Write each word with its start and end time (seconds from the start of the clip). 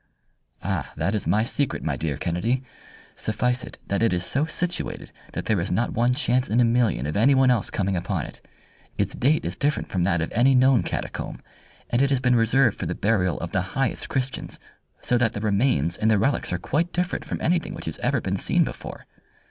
"Ah, 0.63 0.91
that 0.97 1.13
is 1.13 1.27
my 1.27 1.43
secret, 1.43 1.83
my 1.83 1.95
dear 1.95 2.17
Kennedy! 2.17 2.63
Suffice 3.15 3.63
it 3.63 3.77
that 3.85 4.01
it 4.01 4.13
is 4.13 4.25
so 4.25 4.45
situated 4.47 5.11
that 5.33 5.45
there 5.45 5.59
is 5.59 5.69
not 5.69 5.93
one 5.93 6.15
chance 6.15 6.49
in 6.49 6.59
a 6.59 6.65
million 6.65 7.05
of 7.05 7.15
anyone 7.15 7.51
else 7.51 7.69
coming 7.69 7.95
upon 7.95 8.25
it. 8.25 8.41
Its 8.97 9.13
date 9.13 9.45
is 9.45 9.55
different 9.55 9.89
from 9.89 10.01
that 10.03 10.19
of 10.19 10.31
any 10.31 10.55
known 10.55 10.81
catacomb, 10.81 11.39
and 11.91 12.01
it 12.01 12.09
has 12.09 12.19
been 12.19 12.33
reserved 12.35 12.79
for 12.79 12.87
the 12.87 12.95
burial 12.95 13.39
of 13.41 13.51
the 13.51 13.61
highest 13.77 14.09
Christians, 14.09 14.59
so 15.03 15.19
that 15.19 15.33
the 15.33 15.39
remains 15.39 15.97
and 15.99 16.09
the 16.09 16.17
relics 16.17 16.51
are 16.51 16.57
quite 16.57 16.91
different 16.91 17.23
from 17.23 17.39
anything 17.39 17.75
which 17.75 17.85
has 17.85 17.99
ever 17.99 18.19
been 18.19 18.37
seen 18.37 18.63
before. 18.63 19.05